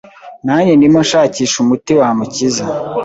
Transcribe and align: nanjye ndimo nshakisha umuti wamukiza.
nanjye 0.45 0.71
ndimo 0.75 0.99
nshakisha 1.05 1.55
umuti 1.63 1.91
wamukiza. 1.99 2.63